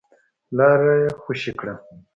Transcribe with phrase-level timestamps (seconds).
[0.57, 1.73] لاره يې خوشې کړه.